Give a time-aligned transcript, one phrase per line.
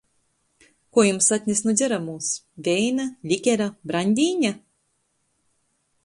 [0.93, 2.29] Kuo jums atnest nu dzeramūs:
[2.67, 4.51] veina, likera, braņdīņa?